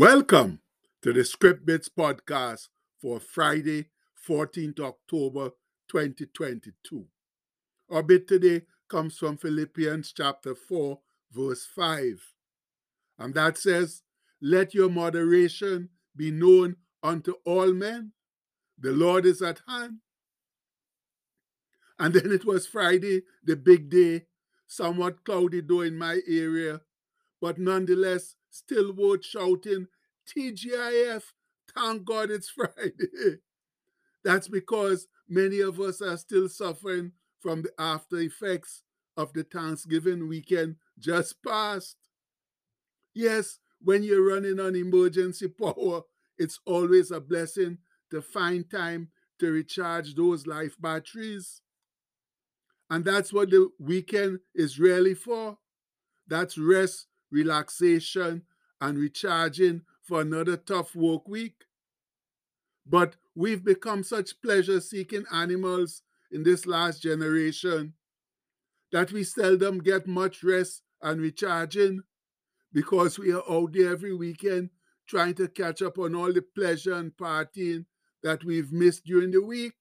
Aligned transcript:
Welcome 0.00 0.60
to 1.02 1.12
the 1.12 1.26
Script 1.26 1.66
Bits 1.66 1.90
podcast 1.90 2.68
for 3.02 3.20
Friday, 3.20 3.90
14th 4.26 4.80
October 4.80 5.50
2022. 5.90 7.04
Our 7.90 8.02
bit 8.02 8.26
today 8.26 8.62
comes 8.88 9.18
from 9.18 9.36
Philippians 9.36 10.14
chapter 10.16 10.54
4, 10.54 10.98
verse 11.30 11.68
5. 11.76 12.14
And 13.18 13.34
that 13.34 13.58
says, 13.58 14.00
Let 14.40 14.72
your 14.72 14.88
moderation 14.88 15.90
be 16.16 16.30
known 16.30 16.76
unto 17.02 17.34
all 17.44 17.74
men. 17.74 18.12
The 18.78 18.92
Lord 18.92 19.26
is 19.26 19.42
at 19.42 19.60
hand. 19.68 19.98
And 21.98 22.14
then 22.14 22.32
it 22.32 22.46
was 22.46 22.66
Friday, 22.66 23.24
the 23.44 23.54
big 23.54 23.90
day, 23.90 24.24
somewhat 24.66 25.26
cloudy 25.26 25.60
though 25.60 25.82
in 25.82 25.98
my 25.98 26.22
area, 26.26 26.80
but 27.38 27.58
nonetheless 27.58 28.36
still 28.50 28.92
worth 28.92 29.24
shouting, 29.24 29.86
TGIF, 30.26 31.22
thank 31.74 32.04
God 32.04 32.30
it's 32.30 32.48
Friday. 32.50 33.38
That's 34.24 34.48
because 34.48 35.06
many 35.28 35.60
of 35.60 35.80
us 35.80 36.02
are 36.02 36.16
still 36.16 36.48
suffering 36.48 37.12
from 37.40 37.62
the 37.62 37.72
after 37.78 38.18
effects 38.18 38.82
of 39.16 39.32
the 39.32 39.44
Thanksgiving 39.44 40.28
weekend 40.28 40.76
just 40.98 41.42
passed. 41.42 41.96
Yes, 43.14 43.58
when 43.80 44.02
you're 44.02 44.26
running 44.26 44.60
on 44.60 44.76
emergency 44.76 45.48
power, 45.62 46.02
it's 46.38 46.60
always 46.64 47.10
a 47.10 47.20
blessing 47.20 47.78
to 48.10 48.22
find 48.22 48.70
time 48.70 49.08
to 49.38 49.50
recharge 49.50 50.14
those 50.14 50.46
life 50.46 50.76
batteries. 50.78 51.62
And 52.90 53.04
that's 53.04 53.32
what 53.32 53.50
the 53.50 53.70
weekend 53.78 54.40
is 54.54 54.78
really 54.78 55.14
for. 55.14 55.58
That's 56.26 56.58
rest 56.58 57.06
relaxation, 57.30 58.42
and 58.80 58.98
recharging 58.98 59.82
for 60.02 60.20
another 60.20 60.56
tough 60.56 60.94
work 60.94 61.28
week. 61.28 61.64
But 62.86 63.16
we've 63.34 63.64
become 63.64 64.02
such 64.02 64.40
pleasure 64.40 64.80
seeking 64.80 65.24
animals 65.32 66.02
in 66.32 66.42
this 66.42 66.66
last 66.66 67.02
generation 67.02 67.94
that 68.92 69.12
we 69.12 69.22
seldom 69.24 69.78
get 69.78 70.06
much 70.06 70.42
rest 70.42 70.82
and 71.02 71.20
recharging 71.20 72.02
because 72.72 73.18
we 73.18 73.32
are 73.32 73.42
out 73.48 73.72
there 73.72 73.92
every 73.92 74.14
weekend 74.14 74.70
trying 75.06 75.34
to 75.34 75.48
catch 75.48 75.82
up 75.82 75.98
on 75.98 76.14
all 76.14 76.32
the 76.32 76.42
pleasure 76.42 76.94
and 76.94 77.16
partying 77.16 77.84
that 78.22 78.44
we've 78.44 78.72
missed 78.72 79.04
during 79.04 79.30
the 79.30 79.42
week. 79.42 79.74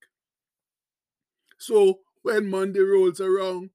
So 1.57 1.99
when 2.21 2.49
Monday 2.49 2.79
rolls 2.79 3.19
around, 3.19 3.71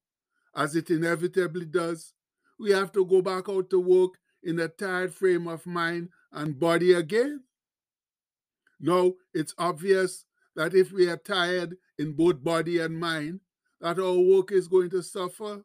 as 0.57 0.75
it 0.75 0.91
inevitably 0.91 1.67
does, 1.67 2.14
we 2.59 2.71
have 2.71 2.93
to 2.93 3.05
go 3.05 3.23
back 3.23 3.49
out 3.49 3.71
to 3.71 3.81
work 3.81 4.13
in 4.43 4.59
a 4.61 4.69
tired 4.69 5.15
frame 5.15 5.47
of 5.47 5.67
mind 5.67 6.11
and 6.33 6.59
body 6.59 6.93
again? 6.93 7.43
No, 8.81 9.17
it's 9.33 9.55
obvious 9.59 10.25
that 10.57 10.75
if 10.75 10.93
we 10.93 11.09
are 11.09 11.17
tired 11.17 11.77
in 11.99 12.13
both 12.13 12.43
body 12.45 12.79
and 12.79 12.99
mind, 12.99 13.41
that 13.81 13.99
our 13.99 14.19
work 14.19 14.53
is 14.53 14.69
going 14.69 14.91
to 14.91 15.03
suffer. 15.03 15.65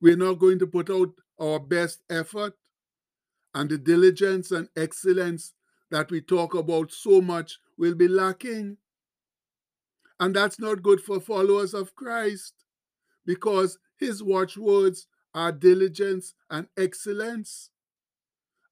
We're 0.00 0.16
not 0.16 0.38
going 0.38 0.58
to 0.60 0.66
put 0.66 0.90
out 0.90 1.10
our 1.40 1.58
best 1.58 2.02
effort, 2.08 2.54
and 3.54 3.68
the 3.70 3.78
diligence 3.78 4.50
and 4.50 4.68
excellence 4.76 5.54
that 5.90 6.10
we 6.10 6.20
talk 6.20 6.54
about 6.54 6.92
so 6.92 7.20
much 7.20 7.58
will 7.76 7.94
be 7.94 8.08
lacking. 8.08 8.76
And 10.20 10.34
that's 10.34 10.58
not 10.58 10.82
good 10.82 11.00
for 11.00 11.20
followers 11.20 11.74
of 11.74 11.94
Christ 11.94 12.54
because 13.24 13.78
his 13.98 14.22
watchwords 14.22 15.06
our 15.34 15.52
diligence 15.52 16.34
and 16.50 16.68
excellence. 16.76 17.70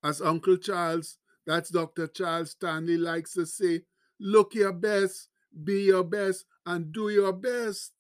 As 0.03 0.21
Uncle 0.21 0.57
Charles, 0.57 1.19
that's 1.47 1.71
Dr. 1.71 2.07
Charles 2.07 2.53
Stanley, 2.53 2.97
likes 2.97 3.35
to 3.35 3.47
say, 3.47 3.83
look 4.19 4.55
your 4.55 4.73
best, 4.73 5.29
be 5.65 5.83
your 5.83 6.05
best, 6.05 6.45
and 6.65 6.93
do 6.93 7.09
your 7.09 7.33
best. 7.33 7.93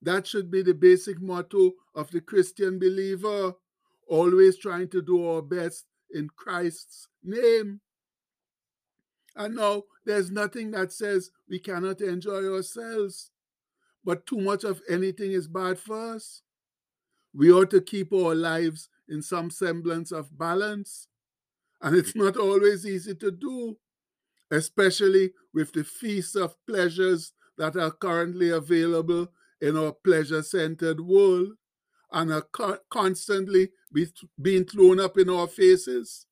That 0.00 0.26
should 0.26 0.50
be 0.50 0.62
the 0.62 0.74
basic 0.74 1.20
motto 1.20 1.72
of 1.94 2.10
the 2.10 2.20
Christian 2.20 2.78
believer, 2.78 3.54
always 4.08 4.58
trying 4.58 4.88
to 4.88 5.00
do 5.00 5.24
our 5.28 5.42
best 5.42 5.86
in 6.12 6.28
Christ's 6.36 7.08
name. 7.22 7.80
And 9.36 9.54
now 9.54 9.84
there's 10.04 10.30
nothing 10.30 10.72
that 10.72 10.92
says 10.92 11.30
we 11.48 11.58
cannot 11.58 12.00
enjoy 12.00 12.44
ourselves, 12.52 13.30
but 14.04 14.26
too 14.26 14.40
much 14.40 14.64
of 14.64 14.82
anything 14.90 15.32
is 15.32 15.46
bad 15.48 15.78
for 15.78 16.14
us. 16.14 16.42
We 17.34 17.52
ought 17.52 17.70
to 17.70 17.80
keep 17.80 18.12
our 18.12 18.34
lives 18.34 18.88
in 19.08 19.22
some 19.22 19.50
semblance 19.50 20.12
of 20.12 20.36
balance. 20.36 21.08
And 21.80 21.96
it's 21.96 22.14
not 22.14 22.36
always 22.36 22.86
easy 22.86 23.14
to 23.16 23.30
do, 23.30 23.78
especially 24.50 25.32
with 25.52 25.72
the 25.72 25.84
feast 25.84 26.36
of 26.36 26.56
pleasures 26.66 27.32
that 27.58 27.76
are 27.76 27.90
currently 27.90 28.50
available 28.50 29.28
in 29.60 29.76
our 29.76 29.92
pleasure 29.92 30.42
centered 30.42 31.00
world 31.00 31.54
and 32.12 32.32
are 32.32 32.42
co- 32.42 32.78
constantly 32.90 33.70
be, 33.92 34.06
being 34.40 34.64
thrown 34.64 35.00
up 35.00 35.18
in 35.18 35.30
our 35.30 35.46
faces. 35.48 36.26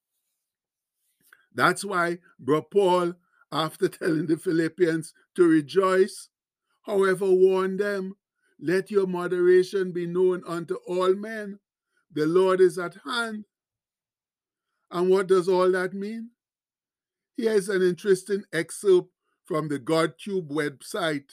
That's 1.55 1.85
why 1.85 2.19
Bro 2.39 2.63
Paul, 2.63 3.15
after 3.53 3.89
telling 3.89 4.27
the 4.27 4.37
Philippians 4.37 5.13
to 5.37 5.45
rejoice, 5.47 6.29
however, 6.83 7.31
warned 7.31 7.81
them 7.81 8.17
let 8.61 8.91
your 8.91 9.07
moderation 9.07 9.93
be 9.93 10.07
known 10.07 10.43
unto 10.47 10.75
all 10.87 11.15
men. 11.15 11.59
The 12.13 12.27
Lord 12.27 12.61
is 12.61 12.79
at 12.79 12.97
hand. 13.05 13.45
And 14.91 15.09
what 15.09 15.29
does 15.29 15.49
all 15.49 15.71
that 15.73 15.95
mean? 15.95 16.31
Here's 17.37 17.69
an 17.69 17.81
interesting 17.81 18.45
excerpt 18.53 19.09
from 19.45 19.69
the 19.69 19.79
GodTube 19.79 20.51
website 20.51 21.31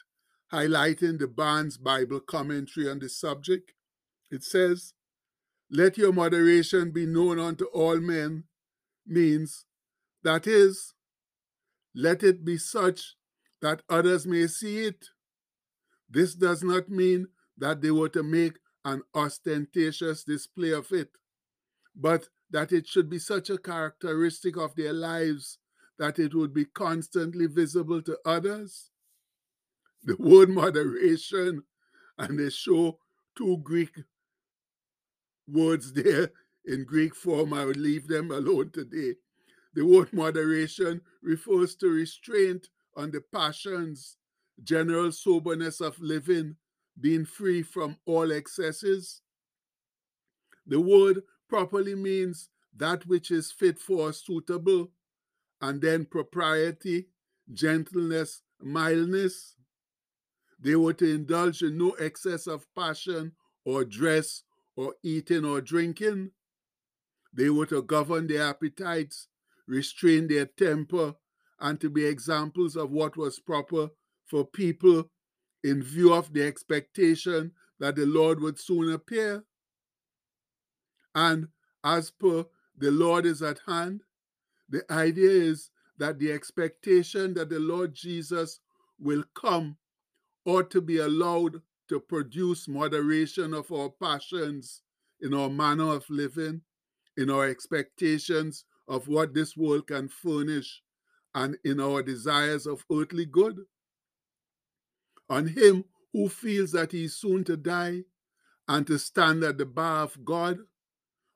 highlighting 0.53 1.19
the 1.19 1.27
Barnes 1.27 1.77
Bible 1.77 2.21
commentary 2.21 2.89
on 2.89 2.99
the 2.99 3.09
subject. 3.09 3.73
It 4.31 4.43
says, 4.43 4.93
Let 5.69 5.97
your 5.97 6.13
moderation 6.13 6.91
be 6.91 7.05
known 7.05 7.39
unto 7.39 7.66
all 7.66 7.99
men 7.99 8.45
means, 9.05 9.66
that 10.23 10.47
is, 10.47 10.93
let 11.93 12.23
it 12.23 12.45
be 12.45 12.57
such 12.57 13.16
that 13.61 13.81
others 13.89 14.25
may 14.25 14.47
see 14.47 14.79
it 14.79 15.07
this 16.09 16.35
does 16.35 16.63
not 16.63 16.90
mean 16.90 17.28
that 17.57 17.81
they 17.81 17.91
were 17.91 18.09
to 18.09 18.23
make 18.23 18.57
an 18.85 19.01
ostentatious 19.13 20.23
display 20.23 20.72
of 20.72 20.91
it, 20.91 21.09
but 21.95 22.29
that 22.50 22.72
it 22.72 22.88
should 22.88 23.09
be 23.09 23.19
such 23.19 23.50
a 23.50 23.57
characteristic 23.57 24.57
of 24.57 24.75
their 24.75 24.94
lives 24.94 25.57
that 26.00 26.19
it 26.19 26.34
would 26.34 26.53
be 26.53 26.66
constantly 26.66 27.47
visible 27.47 28.01
to 28.01 28.17
others. 28.25 28.91
The 30.03 30.16
word 30.19 30.50
moderation, 30.50 31.63
and 32.17 32.40
they 32.40 32.50
show 32.50 33.00
two 33.38 33.57
Greek 33.57 33.96
words 35.47 35.94
there 35.94 36.31
in 36.66 36.85
Greek 36.85 37.16
form. 37.16 37.53
I 37.53 37.66
would 37.66 37.78
leave 37.78 38.07
them 38.07 38.31
alone 38.31 38.72
today. 38.72 39.16
The 39.73 39.85
word 39.85 40.13
moderation 40.13 41.01
refers 41.22 41.75
to 41.78 41.88
restraint 41.88 42.69
on 42.96 43.12
the 43.12 43.22
passions 43.34 44.16
general 44.63 45.12
soberness 45.12 45.81
of 45.81 46.00
living, 46.00 46.56
being 47.00 47.25
free 47.25 47.62
from 47.62 47.97
all 48.06 48.31
excesses. 48.31 49.22
The 50.66 50.79
word 50.79 51.23
properly 51.47 51.95
means 51.95 52.50
that 52.75 53.06
which 53.07 53.31
is 53.31 53.51
fit 53.51 53.79
for 53.79 54.13
suitable, 54.13 54.91
and 55.62 55.81
then 55.81 56.06
propriety, 56.06 57.07
gentleness, 57.51 58.44
mildness. 58.62 59.56
They 60.59 60.76
were 60.76 60.93
to 60.93 61.09
indulge 61.09 61.61
in 61.61 61.78
no 61.78 61.91
excess 61.91 62.47
of 62.47 62.67
passion 62.76 63.34
or 63.66 63.85
dress 63.85 64.43
or 64.76 64.96
eating 65.03 65.46
or 65.46 65.61
drinking. 65.61 66.31
They 67.34 67.49
were 67.49 67.66
to 67.67 67.81
govern 67.81 68.28
their 68.28 68.43
appetites, 68.43 69.28
restrain 69.67 70.28
their 70.28 70.46
temper, 70.46 71.16
and 71.59 71.79
to 71.81 71.90
be 71.90 72.05
examples 72.05 72.76
of 72.76 72.91
what 72.91 73.17
was 73.17 73.40
proper 73.40 73.90
for 74.28 74.46
people 74.46 75.09
in 75.64 75.82
view 75.82 76.14
of 76.14 76.34
the 76.34 76.46
expectation 76.46 77.52
that 77.79 77.96
the 77.96 78.06
Lord 78.06 78.40
would 78.41 78.59
soon 78.59 78.91
appear. 78.91 79.44
And 81.16 81.47
as 81.84 82.12
per 82.12 82.46
the 82.78 82.91
Lord 82.91 83.26
is 83.26 83.41
at 83.41 83.59
hand, 83.66 84.03
the 84.70 84.84
idea 84.91 85.29
is 85.29 85.72
that 85.97 86.20
the 86.20 86.32
expectation 86.32 87.34
that 87.34 87.50
the 87.50 87.59
Lord 87.59 87.94
Jesus 87.94 88.59
will 89.00 89.24
come 89.34 89.78
ought 90.46 90.70
to 90.72 90.82
be 90.82 91.00
allowed 91.00 91.62
to 91.90 92.00
produce 92.00 92.68
moderation 92.68 93.53
of 93.53 93.72
our 93.72 93.90
passions 93.90 94.82
in 95.22 95.34
our 95.34 95.50
manner 95.50 95.94
of 95.94 96.09
living, 96.09 96.62
in 97.16 97.29
our 97.29 97.47
expectations 97.47 98.66
of 98.88 99.08
what 99.08 99.34
this 99.34 99.58
world 99.58 99.88
can 99.88 100.08
furnish, 100.08 100.82
and 101.34 101.58
in 101.64 101.79
our 101.79 102.03
desires 102.03 102.66
of 102.66 102.85
earthly 102.91 103.26
good 103.26 103.58
on 105.29 105.47
him 105.47 105.85
who 106.14 106.29
feels 106.29 106.72
that 106.72 106.91
he 106.91 107.06
is 107.06 107.16
soon 107.16 107.44
to 107.44 107.58
die 107.58 108.03
and 108.68 108.85
to 108.88 108.97
stand 108.97 109.44
at 109.44 109.58
the 109.58 109.66
bar 109.66 110.03
of 110.03 110.26
God, 110.26 110.59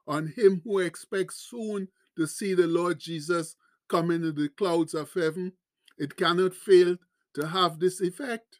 on 0.08 0.28
him 0.36 0.62
who 0.64 0.80
expects 0.80 1.48
soon 1.50 1.88
to 2.18 2.28
see 2.28 2.54
the 2.54 2.68
Lord 2.68 3.00
Jesus 3.00 3.56
come 3.88 4.12
in 4.12 4.22
the 4.22 4.50
clouds 4.58 4.94
of 4.94 5.14
heaven, 5.14 5.54
it 5.98 6.16
cannot 6.16 6.54
fail 6.54 6.98
to 7.34 7.48
have 7.48 7.80
this 7.80 8.02
effect. 8.02 8.60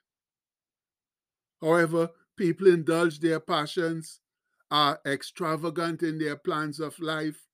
However, 1.62 2.10
people 2.38 2.68
indulge 2.68 3.20
their 3.20 3.40
passions, 3.40 4.20
are 4.70 5.00
extravagant 5.06 6.02
in 6.02 6.18
their 6.18 6.38
plans 6.38 6.80
of 6.80 6.98
life, 7.00 7.48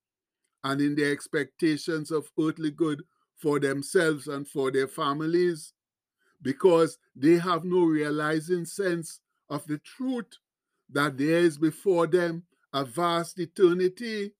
and 0.62 0.80
in 0.80 0.94
their 0.94 1.12
expectations 1.12 2.10
of 2.10 2.30
earthly 2.40 2.70
good 2.70 3.02
for 3.36 3.60
themselves 3.60 4.26
and 4.26 4.46
for 4.46 4.70
their 4.70 4.88
families, 4.88 5.72
because 6.42 6.98
they 7.16 7.38
have 7.38 7.64
no 7.64 7.84
realizing 7.84 8.64
sense 8.64 9.20
of 9.50 9.66
the 9.66 9.78
truth 9.78 10.38
that 10.90 11.18
there 11.18 11.40
is 11.40 11.58
before 11.58 12.06
them 12.06 12.44
a 12.72 12.84
vast 12.84 13.38
eternity. 13.38 14.32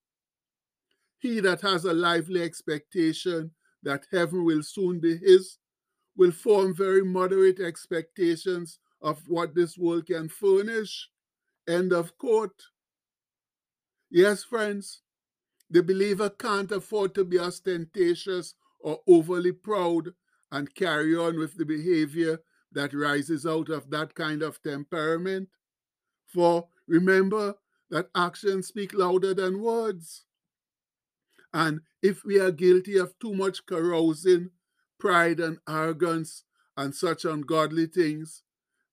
He 1.17 1.39
that 1.41 1.61
has 1.61 1.85
a 1.85 1.93
lively 1.93 2.41
expectation 2.41 3.51
that 3.83 4.07
heaven 4.11 4.45
will 4.45 4.63
soon 4.63 4.99
be 4.99 5.17
his 5.17 5.57
will 6.15 6.31
form 6.31 6.75
very 6.75 7.03
moderate 7.03 7.59
expectations 7.59 8.79
of 9.01 9.21
what 9.27 9.55
this 9.55 9.77
world 9.77 10.05
can 10.05 10.27
furnish. 10.27 11.09
End 11.67 11.93
of 11.93 12.17
quote. 12.17 12.63
Yes, 14.09 14.43
friends, 14.43 15.01
the 15.69 15.83
believer 15.83 16.29
can't 16.29 16.71
afford 16.71 17.15
to 17.15 17.23
be 17.23 17.39
ostentatious 17.39 18.55
or 18.79 18.99
overly 19.07 19.51
proud 19.51 20.09
and 20.51 20.73
carry 20.75 21.15
on 21.15 21.37
with 21.37 21.57
the 21.57 21.65
behavior 21.65 22.39
that 22.71 22.93
rises 22.93 23.45
out 23.45 23.69
of 23.69 23.89
that 23.89 24.15
kind 24.15 24.41
of 24.41 24.61
temperament. 24.61 25.49
For 26.25 26.67
remember 26.87 27.55
that 27.89 28.09
actions 28.15 28.67
speak 28.67 28.93
louder 28.93 29.33
than 29.33 29.61
words. 29.61 30.25
And 31.53 31.81
if 32.01 32.23
we 32.23 32.39
are 32.39 32.51
guilty 32.51 32.97
of 32.97 33.17
too 33.19 33.33
much 33.33 33.65
carousing, 33.65 34.51
pride, 34.99 35.39
and 35.39 35.57
arrogance, 35.67 36.43
and 36.77 36.95
such 36.95 37.25
ungodly 37.25 37.87
things, 37.87 38.43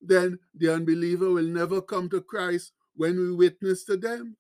then 0.00 0.38
the 0.55 0.73
unbeliever 0.73 1.31
will 1.31 1.47
never 1.47 1.81
come 1.81 2.09
to 2.11 2.20
Christ 2.20 2.73
when 2.94 3.17
we 3.17 3.32
witness 3.32 3.85
to 3.85 3.97
them. 3.97 4.37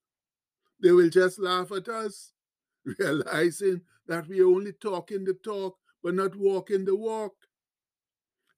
They 0.82 0.90
will 0.90 1.10
just 1.10 1.38
laugh 1.38 1.70
at 1.70 1.88
us, 1.88 2.32
realizing 2.98 3.82
that 4.08 4.26
we 4.26 4.40
are 4.40 4.48
only 4.48 4.72
talking 4.72 5.24
the 5.24 5.34
talk, 5.34 5.76
but 6.06 6.14
not 6.14 6.36
walking 6.36 6.84
the 6.84 6.94
walk. 6.94 7.34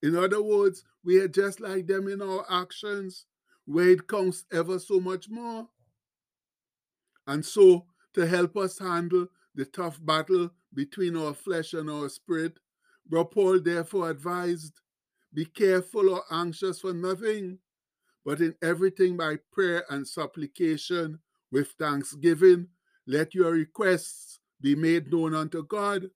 In 0.03 0.15
other 0.15 0.43
words, 0.43 0.85
we 1.03 1.17
are 1.19 1.29
just 1.29 1.61
like 1.61 1.87
them 1.87 2.07
in 2.07 2.21
our 2.21 2.45
actions, 2.51 3.25
where 3.65 3.89
it 3.89 4.07
counts 4.07 4.45
ever 4.53 4.79
so 4.79 5.01
much 5.01 5.31
more. 5.31 5.67
And 7.27 7.43
so, 7.43 7.87
to 8.13 8.27
help 8.27 8.55
us 8.59 8.79
handle 8.79 9.29
the 9.55 9.65
tough 9.65 9.99
battle 10.05 10.51
between 10.75 11.17
our 11.17 11.33
flesh 11.33 11.73
and 11.73 11.89
our 11.89 12.11
spirit, 12.11 12.59
Bro 13.07 13.25
Paul 13.25 13.61
therefore 13.61 14.11
advised 14.11 14.83
be 15.33 15.47
careful 15.47 16.11
or 16.11 16.25
anxious 16.31 16.81
for 16.81 16.93
nothing, 16.93 17.61
but 18.27 18.43
in 18.43 18.57
everything 18.61 19.17
by 19.17 19.39
prayer 19.53 19.85
and 19.89 20.07
supplication 20.07 21.19
with 21.51 21.69
thanksgiving, 21.79 22.69
let 23.07 23.35
your 23.35 23.53
requests 23.53 24.39
be 24.61 24.75
made 24.75 25.11
known 25.11 25.35
unto 25.35 25.65
God. 25.65 26.11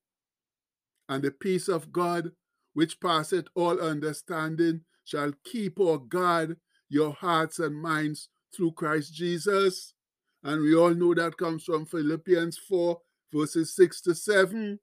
And 1.08 1.22
the 1.22 1.30
peace 1.30 1.68
of 1.68 1.92
God, 1.92 2.32
which 2.74 3.00
passeth 3.00 3.46
all 3.54 3.80
understanding, 3.80 4.82
shall 5.04 5.32
keep 5.44 5.78
or 5.78 5.98
guard 5.98 6.56
your 6.88 7.12
hearts 7.12 7.58
and 7.58 7.74
minds 7.80 8.28
through 8.54 8.72
Christ 8.72 9.14
Jesus. 9.14 9.94
And 10.42 10.60
we 10.62 10.74
all 10.74 10.94
know 10.94 11.14
that 11.14 11.36
comes 11.36 11.64
from 11.64 11.86
Philippians 11.86 12.58
4, 12.68 13.00
verses 13.32 13.74
6 13.74 14.00
to 14.02 14.14
7. 14.14 14.78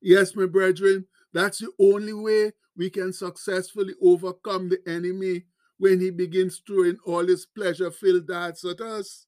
Yes, 0.00 0.34
my 0.34 0.46
brethren, 0.46 1.06
that's 1.32 1.58
the 1.58 1.70
only 1.78 2.12
way 2.12 2.52
we 2.76 2.90
can 2.90 3.12
successfully 3.12 3.94
overcome 4.02 4.68
the 4.68 4.80
enemy 4.86 5.44
when 5.78 6.00
he 6.00 6.10
begins 6.10 6.60
throwing 6.66 6.98
all 7.06 7.26
his 7.26 7.46
pleasure 7.46 7.90
filled 7.90 8.26
darts 8.26 8.64
at 8.64 8.80
us. 8.80 9.26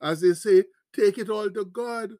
As 0.00 0.20
they 0.20 0.34
say, 0.34 0.64
take 0.94 1.18
it 1.18 1.28
all 1.28 1.50
to 1.50 1.64
God. 1.64 2.12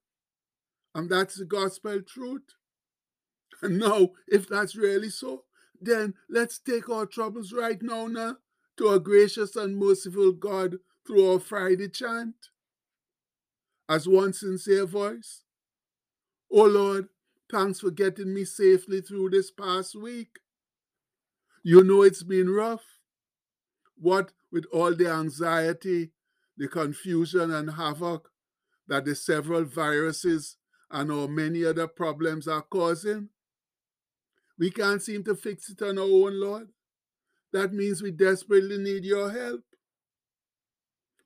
And 0.94 1.08
that's 1.08 1.36
the 1.36 1.44
gospel 1.44 2.02
truth. 2.02 2.42
And 3.62 3.78
now, 3.78 4.10
if 4.26 4.48
that's 4.48 4.74
really 4.74 5.10
so, 5.10 5.44
then 5.80 6.14
let's 6.30 6.58
take 6.58 6.88
our 6.88 7.04
troubles 7.04 7.52
right 7.52 7.80
now, 7.82 8.06
now 8.06 8.36
to 8.78 8.88
a 8.88 8.98
gracious 8.98 9.54
and 9.54 9.76
merciful 9.76 10.32
God 10.32 10.76
through 11.06 11.32
our 11.32 11.38
Friday 11.38 11.88
chant. 11.88 12.36
As 13.88 14.08
one 14.08 14.32
sincere 14.32 14.86
voice, 14.86 15.42
Oh 16.50 16.64
Lord, 16.66 17.08
thanks 17.50 17.80
for 17.80 17.90
getting 17.90 18.32
me 18.32 18.44
safely 18.44 19.00
through 19.00 19.30
this 19.30 19.50
past 19.50 19.94
week. 19.94 20.38
You 21.62 21.84
know 21.84 22.02
it's 22.02 22.22
been 22.22 22.48
rough. 22.50 22.84
What 23.96 24.32
with 24.50 24.64
all 24.72 24.94
the 24.94 25.10
anxiety, 25.10 26.12
the 26.56 26.68
confusion, 26.68 27.50
and 27.52 27.72
havoc 27.72 28.30
that 28.88 29.04
the 29.04 29.14
several 29.14 29.64
viruses 29.64 30.56
and 30.90 31.10
our 31.12 31.28
many 31.28 31.64
other 31.64 31.86
problems 31.86 32.48
are 32.48 32.62
causing? 32.62 33.28
We 34.58 34.70
can't 34.70 35.02
seem 35.02 35.24
to 35.24 35.34
fix 35.34 35.70
it 35.70 35.82
on 35.82 35.98
our 35.98 36.04
own, 36.04 36.40
Lord. 36.40 36.68
That 37.52 37.72
means 37.72 38.02
we 38.02 38.10
desperately 38.10 38.78
need 38.78 39.04
your 39.04 39.30
help. 39.30 39.62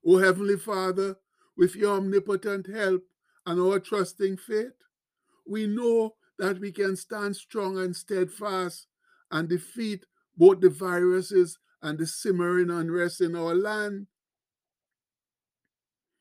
O 0.07 0.19
Heavenly 0.19 0.57
Father, 0.57 1.17
with 1.57 1.75
your 1.75 1.97
omnipotent 1.97 2.67
help 2.67 3.03
and 3.47 3.61
our 3.61 3.79
trusting 3.79 4.37
faith, 4.37 4.73
we 5.47 5.67
know 5.67 6.15
that 6.39 6.61
we 6.61 6.73
can 6.73 6.97
stand 6.97 7.37
strong 7.37 7.79
and 7.79 7.95
steadfast 7.95 8.87
and 9.31 9.49
defeat 9.49 10.05
both 10.37 10.61
the 10.61 10.71
viruses 10.71 11.59
and 11.83 11.99
the 11.99 12.07
simmering 12.07 12.71
unrest 12.71 13.21
in 13.21 13.37
our 13.37 13.55
land. 13.55 14.07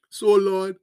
So, 0.10 0.36
Lord, 0.36 0.78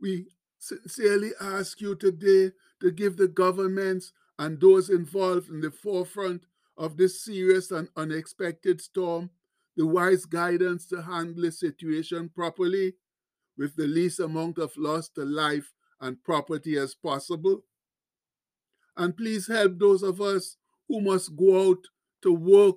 we 0.00 0.28
sincerely 0.62 1.32
ask 1.40 1.80
you 1.80 1.96
today 1.96 2.52
to 2.80 2.92
give 2.92 3.16
the 3.16 3.26
governments 3.26 4.12
and 4.38 4.60
those 4.60 4.90
involved 4.90 5.48
in 5.50 5.60
the 5.60 5.72
forefront 5.72 6.44
of 6.78 6.96
this 6.96 7.24
serious 7.24 7.72
and 7.72 7.88
unexpected 7.96 8.80
storm 8.80 9.28
the 9.76 9.84
wise 9.84 10.24
guidance 10.24 10.86
to 10.86 11.02
handle 11.02 11.42
the 11.42 11.50
situation 11.50 12.30
properly 12.32 12.94
with 13.58 13.74
the 13.74 13.88
least 13.88 14.20
amount 14.20 14.58
of 14.58 14.70
loss 14.76 15.08
to 15.08 15.24
life 15.24 15.72
and 16.00 16.22
property 16.22 16.76
as 16.76 16.94
possible. 16.94 17.64
And 18.96 19.16
please 19.16 19.48
help 19.48 19.78
those 19.78 20.02
of 20.04 20.20
us 20.20 20.58
who 20.86 21.00
must 21.00 21.34
go 21.34 21.70
out 21.70 21.88
to 22.22 22.32
work 22.32 22.76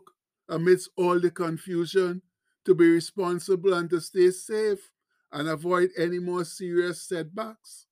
amidst 0.49 0.89
all 0.97 1.19
the 1.19 1.29
confusion 1.29 2.23
to 2.65 2.73
be 2.73 2.87
responsible 2.89 3.73
and 3.73 3.89
to 3.91 4.01
stay 4.01 4.31
safe 4.31 4.89
and 5.31 5.47
avoid 5.47 5.89
any 5.97 6.19
more 6.19 6.45
serious 6.45 7.01
setbacks. 7.01 7.87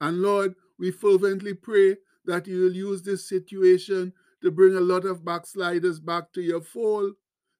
And 0.00 0.22
Lord, 0.22 0.54
we 0.78 0.90
fervently 0.90 1.54
pray 1.54 1.98
that 2.24 2.46
you 2.46 2.62
will 2.62 2.74
use 2.74 3.02
this 3.02 3.28
situation 3.28 4.12
to 4.42 4.50
bring 4.50 4.74
a 4.74 4.80
lot 4.80 5.04
of 5.04 5.24
backsliders 5.24 6.00
back 6.00 6.32
to 6.32 6.40
your 6.40 6.62
fold. 6.62 7.12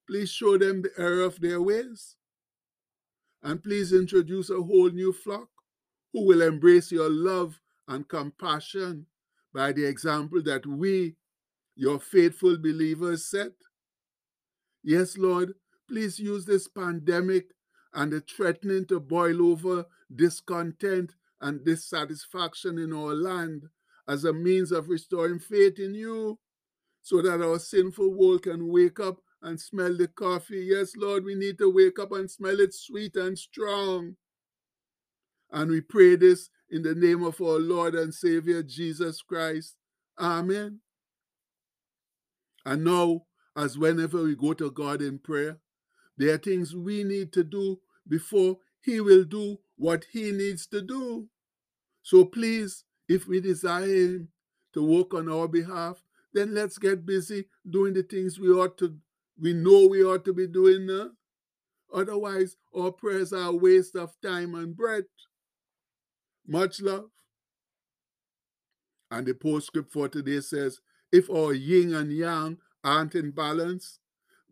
Please 0.07 0.31
show 0.31 0.57
them 0.57 0.83
the 0.83 0.91
error 0.97 1.23
of 1.23 1.41
their 1.41 1.61
ways. 1.61 2.17
And 3.43 3.63
please 3.63 3.93
introduce 3.93 4.51
a 4.51 4.63
whole 4.63 4.91
new 4.91 5.13
flock 5.13 5.49
who 6.13 6.27
will 6.27 6.43
embrace 6.43 6.91
your 6.91 7.11
love 7.11 7.61
and 7.89 8.09
compassion 8.09 9.07
by 9.53 9.73
the 9.73 9.85
example 9.85 10.43
that 10.43 10.67
we, 10.67 11.17
your 11.77 11.99
faithful 11.99 12.57
believers, 12.59 13.25
set. 13.25 13.53
Yes, 14.83 15.19
Lord, 15.19 15.55
please 15.89 16.19
use 16.19 16.45
this 16.45 16.69
pandemic 16.69 17.47
and 17.95 18.13
the 18.13 18.21
threatening 18.21 18.87
to 18.87 19.01
boil 19.01 19.51
over 19.51 19.87
discontent 20.15 21.15
and 21.41 21.65
dissatisfaction 21.65 22.79
in 22.79 22.93
our 22.93 23.15
land 23.15 23.65
as 24.09 24.25
a 24.25 24.33
means 24.33 24.73
of 24.73 24.89
restoring 24.89 25.39
faith 25.39 25.79
in 25.79 25.95
you 25.95 26.39
so 27.03 27.23
that 27.23 27.43
our 27.43 27.59
sinful 27.59 28.13
world 28.13 28.43
can 28.43 28.71
wake 28.71 29.01
up 29.01 29.19
and 29.43 29.61
smell 29.61 29.97
the 29.97 30.09
coffee. 30.09 30.67
Yes, 30.71 30.97
Lord, 30.97 31.25
we 31.25 31.35
need 31.35 31.59
to 31.59 31.73
wake 31.73 31.99
up 31.99 32.13
and 32.13 32.31
smell 32.31 32.61
it 32.61 32.75
sweet 32.75 33.17
and 33.17 33.39
strong. 33.39 34.17
And 35.51 35.71
we 35.71 35.81
pray 35.81 36.17
this 36.17 36.51
in 36.71 36.83
the 36.83 36.95
name 36.95 37.23
of 37.23 37.41
our 37.41 37.59
Lord 37.59 37.95
and 37.95 38.15
Savior 38.15 38.63
Jesus 38.63 39.23
Christ. 39.23 39.77
Amen. 40.19 40.81
And 42.65 42.85
now, 42.85 43.23
as 43.57 43.79
whenever 43.79 44.23
we 44.23 44.37
go 44.37 44.53
to 44.53 44.71
God 44.71 45.03
in 45.03 45.19
prayer, 45.19 45.59
there 46.21 46.35
are 46.35 46.39
things 46.39 46.77
we 46.77 47.03
need 47.03 47.33
to 47.33 47.43
do 47.43 47.79
before 48.07 48.59
He 48.83 49.01
will 49.01 49.25
do 49.25 49.57
what 49.77 50.05
He 50.13 50.33
needs 50.33 50.67
to 50.67 50.83
do. 50.83 51.29
So 52.03 52.27
please, 52.27 52.85
if 53.09 53.27
we 53.27 53.41
desire 53.41 53.87
Him 53.87 54.29
to 54.75 54.85
work 54.85 55.15
on 55.15 55.31
our 55.31 55.49
behalf, 55.49 56.03
then 56.35 56.55
let's 56.55 56.77
get 56.77 57.07
busy 57.07 57.47
doing 57.69 57.95
the 57.95 58.03
things 58.03 58.39
we 58.39 58.49
ought 58.49 58.77
to, 58.79 58.97
we 59.41 59.55
know 59.55 59.87
we 59.87 60.05
ought 60.05 60.27
to 60.27 60.35
be 60.35 60.47
doing. 60.47 61.11
Otherwise, 61.93 62.57
our 62.77 62.93
prayers 62.93 63.33
are 63.33 63.49
a 63.49 63.57
waste 63.57 63.97
of 63.97 64.15
time 64.23 64.55
and 64.55 64.77
breath. 64.77 65.05
Much 66.47 66.83
love. 66.83 67.11
And 69.11 69.27
the 69.27 69.33
postscript 69.33 69.91
for 69.91 70.09
today 70.09 70.41
says, 70.41 70.81
if 71.11 71.31
our 71.31 71.55
yin 71.55 71.95
and 71.95 72.13
yang 72.13 72.59
aren't 72.85 73.15
in 73.15 73.31
balance, 73.31 74.00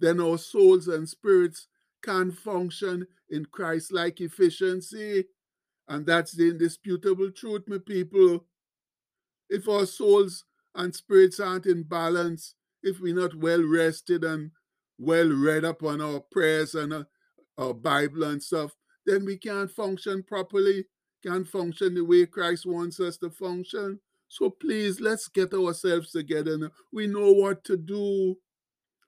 then 0.00 0.20
our 0.20 0.38
souls 0.38 0.88
and 0.88 1.08
spirits 1.08 1.66
can 2.02 2.32
function 2.32 3.06
in 3.30 3.46
Christ 3.46 3.92
like 3.92 4.20
efficiency. 4.20 5.24
And 5.88 6.06
that's 6.06 6.32
the 6.32 6.50
indisputable 6.50 7.30
truth, 7.30 7.62
my 7.66 7.78
people. 7.78 8.44
If 9.48 9.68
our 9.68 9.86
souls 9.86 10.44
and 10.74 10.94
spirits 10.94 11.40
aren't 11.40 11.66
in 11.66 11.82
balance, 11.82 12.54
if 12.82 13.00
we're 13.00 13.14
not 13.14 13.34
well 13.34 13.62
rested 13.62 14.24
and 14.24 14.50
well 14.98 15.28
read 15.28 15.64
up 15.64 15.82
on 15.82 16.00
our 16.00 16.20
prayers 16.20 16.74
and 16.74 16.92
uh, 16.92 17.04
our 17.56 17.74
Bible 17.74 18.24
and 18.24 18.42
stuff, 18.42 18.76
then 19.06 19.24
we 19.24 19.38
can't 19.38 19.70
function 19.70 20.22
properly, 20.22 20.84
can't 21.24 21.48
function 21.48 21.94
the 21.94 22.04
way 22.04 22.26
Christ 22.26 22.66
wants 22.66 23.00
us 23.00 23.16
to 23.18 23.30
function. 23.30 24.00
So 24.28 24.50
please, 24.50 25.00
let's 25.00 25.28
get 25.28 25.54
ourselves 25.54 26.10
together. 26.10 26.70
We 26.92 27.06
know 27.06 27.32
what 27.32 27.64
to 27.64 27.76
do. 27.76 28.36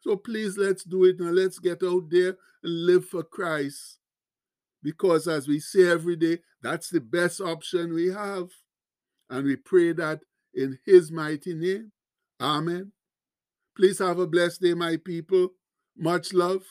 So 0.00 0.16
please 0.16 0.56
let's 0.56 0.82
do 0.82 1.04
it 1.04 1.18
and 1.20 1.34
let's 1.34 1.58
get 1.58 1.82
out 1.82 2.08
there 2.10 2.36
and 2.62 2.86
live 2.86 3.06
for 3.06 3.22
Christ. 3.22 3.98
Because 4.82 5.28
as 5.28 5.46
we 5.46 5.60
say 5.60 5.90
every 5.90 6.16
day, 6.16 6.38
that's 6.62 6.88
the 6.88 7.00
best 7.00 7.40
option 7.40 7.92
we 7.92 8.08
have. 8.08 8.48
And 9.28 9.44
we 9.44 9.56
pray 9.56 9.92
that 9.92 10.20
in 10.54 10.78
his 10.86 11.12
mighty 11.12 11.54
name. 11.54 11.92
Amen. 12.40 12.92
Please 13.76 13.98
have 13.98 14.18
a 14.18 14.26
blessed 14.26 14.62
day, 14.62 14.74
my 14.74 14.96
people. 14.96 15.50
Much 15.96 16.32
love. 16.32 16.64